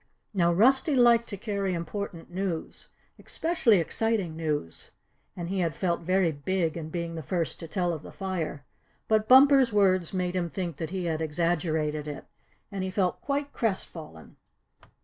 [0.33, 2.89] Now Rusty liked to carry important news,
[3.23, 4.89] especially exciting news,
[5.35, 8.65] and he had felt very big in being the first to tell of the fire;
[9.07, 12.25] but Bumper's words made him think that he had exaggerated it,
[12.71, 14.37] and he felt quite crest fallen.